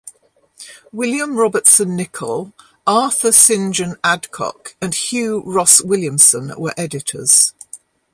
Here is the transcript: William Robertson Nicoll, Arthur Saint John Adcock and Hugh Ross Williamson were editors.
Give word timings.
William 0.91 1.37
Robertson 1.37 1.95
Nicoll, 1.95 2.53
Arthur 2.87 3.31
Saint 3.31 3.75
John 3.75 3.97
Adcock 4.03 4.75
and 4.81 4.95
Hugh 4.95 5.43
Ross 5.45 5.79
Williamson 5.79 6.53
were 6.59 6.73
editors. 6.75 7.53